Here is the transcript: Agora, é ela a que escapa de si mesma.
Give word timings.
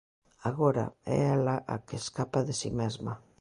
Agora, 0.49 0.85
é 1.13 1.15
ela 1.35 1.55
a 1.73 1.75
que 1.85 1.95
escapa 2.03 2.39
de 2.47 2.53
si 2.61 2.69
mesma. 2.81 3.13